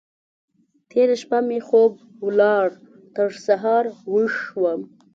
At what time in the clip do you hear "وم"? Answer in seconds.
4.61-4.81